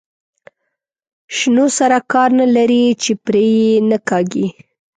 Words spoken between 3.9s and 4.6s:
کاږي.